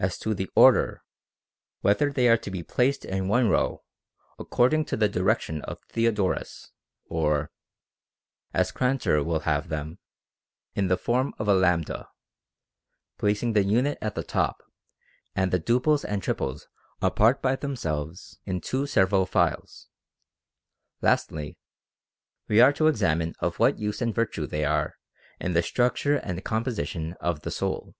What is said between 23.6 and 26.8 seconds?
what use and virtue they are in the structure and com